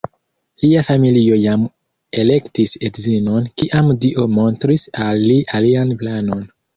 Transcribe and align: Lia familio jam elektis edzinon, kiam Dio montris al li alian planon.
Lia 0.61 0.79
familio 0.85 1.35
jam 1.41 1.65
elektis 2.21 2.73
edzinon, 2.89 3.45
kiam 3.63 3.91
Dio 4.07 4.25
montris 4.39 4.87
al 5.09 5.23
li 5.27 5.37
alian 5.59 5.93
planon. 6.01 6.43